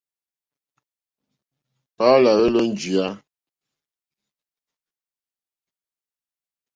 [1.97, 3.07] Paul à hwélō njìyá.